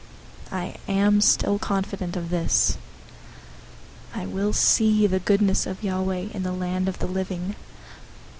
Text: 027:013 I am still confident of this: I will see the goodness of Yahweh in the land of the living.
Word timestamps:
027:013 0.49 0.57
I 0.57 0.77
am 0.87 1.21
still 1.21 1.59
confident 1.59 2.15
of 2.17 2.31
this: 2.31 2.79
I 4.15 4.25
will 4.25 4.51
see 4.51 5.05
the 5.05 5.19
goodness 5.19 5.67
of 5.67 5.83
Yahweh 5.83 6.29
in 6.33 6.41
the 6.41 6.51
land 6.53 6.87
of 6.89 6.97
the 6.97 7.05
living. 7.05 7.53